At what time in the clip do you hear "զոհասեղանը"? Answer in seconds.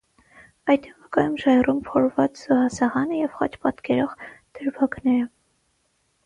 2.45-3.19